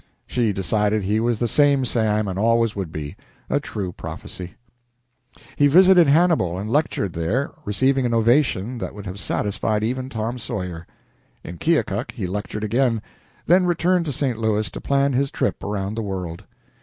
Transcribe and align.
She 0.25 0.51
decided 0.51 1.03
he 1.03 1.19
was 1.19 1.37
the 1.37 1.47
same 1.47 1.85
Sam 1.85 2.27
and 2.27 2.39
always 2.39 2.75
would 2.75 2.91
be 2.91 3.15
a 3.51 3.59
true 3.59 3.91
prophecy. 3.91 4.55
He 5.57 5.67
visited 5.67 6.07
Hannibal 6.07 6.57
and 6.57 6.67
lectured 6.71 7.13
there, 7.13 7.51
receiving 7.65 8.03
an 8.07 8.13
ovation 8.15 8.79
that 8.79 8.95
would 8.95 9.05
have 9.05 9.19
satisfied 9.19 9.83
even 9.83 10.09
Tom 10.09 10.39
Sawyer. 10.39 10.87
In 11.43 11.59
Keokuk 11.59 12.13
he 12.13 12.25
lectured 12.25 12.63
again, 12.63 13.03
then 13.45 13.67
returned 13.67 14.05
to 14.05 14.11
St. 14.11 14.39
Louis 14.39 14.71
to 14.71 14.81
plan 14.81 15.13
his 15.13 15.29
trip 15.29 15.63
around 15.63 15.93
the 15.93 16.01
world. 16.01 16.45